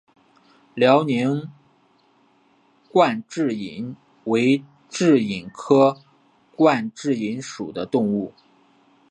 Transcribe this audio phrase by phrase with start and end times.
[0.73, 1.51] 辽宁
[2.89, 6.01] 冠蛭蚓为蛭蚓科
[6.55, 8.33] 冠蛭蚓属的动物。